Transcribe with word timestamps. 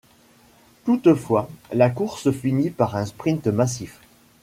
Toutefois, 0.83 1.47
la 1.71 1.91
course 1.91 2.23
se 2.23 2.31
finit 2.31 2.71
par 2.71 2.95
un 2.95 3.05
sprint 3.05 3.45
massif. 3.45 3.99